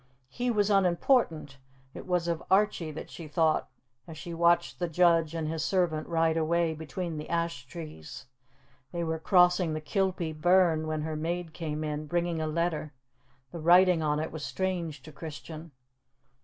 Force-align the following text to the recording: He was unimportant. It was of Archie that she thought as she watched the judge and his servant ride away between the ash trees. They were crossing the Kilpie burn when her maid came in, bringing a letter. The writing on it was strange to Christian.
He 0.29 0.49
was 0.49 0.71
unimportant. 0.71 1.59
It 1.93 2.07
was 2.07 2.27
of 2.27 2.41
Archie 2.49 2.89
that 2.89 3.11
she 3.11 3.27
thought 3.27 3.69
as 4.07 4.17
she 4.17 4.33
watched 4.33 4.79
the 4.79 4.87
judge 4.89 5.35
and 5.35 5.47
his 5.47 5.63
servant 5.63 6.07
ride 6.07 6.37
away 6.37 6.73
between 6.73 7.17
the 7.19 7.29
ash 7.29 7.67
trees. 7.67 8.25
They 8.91 9.03
were 9.03 9.19
crossing 9.19 9.75
the 9.75 9.79
Kilpie 9.79 10.33
burn 10.33 10.87
when 10.87 11.01
her 11.01 11.15
maid 11.15 11.53
came 11.53 11.83
in, 11.83 12.07
bringing 12.07 12.41
a 12.41 12.47
letter. 12.47 12.93
The 13.51 13.59
writing 13.59 14.01
on 14.01 14.19
it 14.19 14.31
was 14.31 14.43
strange 14.43 15.03
to 15.03 15.11
Christian. 15.11 15.69